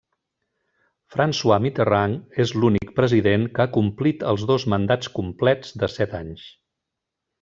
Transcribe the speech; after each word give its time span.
François 1.15 1.59
Mitterrand 1.65 2.15
és 2.45 2.53
l'únic 2.63 2.93
president 3.01 3.45
que 3.59 3.65
ha 3.67 3.71
complit 3.77 4.25
els 4.31 4.47
dos 4.53 4.67
mandats 4.75 5.13
complets 5.19 5.77
de 5.85 5.91
set 5.99 6.17
anys. 6.23 6.49